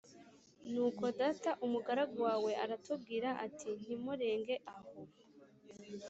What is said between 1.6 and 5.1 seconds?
umugaragu wawe aratubwira ati nti murenge aho